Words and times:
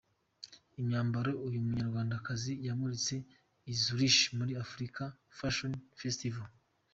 Imyambaro 0.79 1.31
uyu 1.47 1.59
munyarwandakazi 1.65 2.53
yamuritse 2.67 3.15
i 3.71 3.73
Zurich 3.81 4.21
muri 4.37 4.51
'African 4.55 5.09
Fashion 5.37 5.73
Festival'. 5.99 6.51